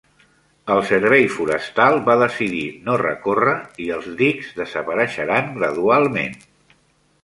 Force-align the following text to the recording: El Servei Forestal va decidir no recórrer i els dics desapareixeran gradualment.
El 0.75 0.79
Servei 0.91 1.27
Forestal 1.33 1.99
va 2.09 2.17
decidir 2.23 2.63
no 2.89 2.97
recórrer 3.03 3.55
i 3.87 3.93
els 4.01 4.11
dics 4.25 4.53
desapareixeran 4.65 5.57
gradualment. 5.63 6.39